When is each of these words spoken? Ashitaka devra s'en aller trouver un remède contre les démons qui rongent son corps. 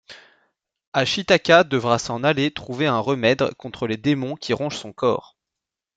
Ashitaka 0.93 1.63
devra 1.63 1.99
s'en 1.99 2.23
aller 2.23 2.49
trouver 2.49 2.87
un 2.87 2.97
remède 2.99 3.53
contre 3.59 3.85
les 3.85 3.97
démons 3.97 4.35
qui 4.35 4.51
rongent 4.51 4.75
son 4.79 4.91
corps. 4.93 5.37